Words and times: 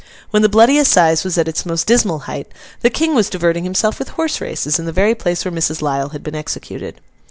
When 0.31 0.41
The 0.41 0.49
Bloody 0.49 0.79
Assize 0.79 1.23
was 1.23 1.37
at 1.37 1.47
its 1.47 1.63
most 1.63 1.85
dismal 1.85 2.21
height, 2.21 2.47
the 2.79 2.89
King 2.89 3.13
was 3.13 3.29
diverting 3.29 3.63
himself 3.65 3.99
with 3.99 4.09
horse 4.09 4.41
races 4.41 4.79
in 4.79 4.85
the 4.85 4.91
very 4.91 5.13
place 5.13 5.45
where 5.45 5.51
Mrs. 5.53 5.79
Lisle 5.83 6.09
had 6.09 6.23
been 6.23 6.33
executed. 6.33 6.99